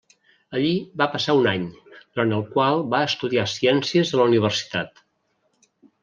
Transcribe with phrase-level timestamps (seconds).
[0.59, 0.69] Allí
[1.01, 1.67] va passar un any,
[1.97, 5.05] durant el qual va estudiar ciències a la universitat.